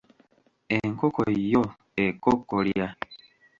Enkoko 0.77 1.21
yo 1.51 1.63
ekokkolya. 2.05 2.87